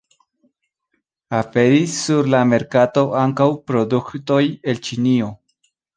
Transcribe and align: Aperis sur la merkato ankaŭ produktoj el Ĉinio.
Aperis 1.39 1.93
sur 2.05 2.29
la 2.35 2.39
merkato 2.53 3.03
ankaŭ 3.25 3.47
produktoj 3.73 4.41
el 4.73 4.81
Ĉinio. 4.89 5.29